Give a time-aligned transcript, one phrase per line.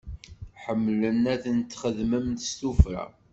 [0.63, 3.05] Ḥemmlen ad tent-xedmen s tufra.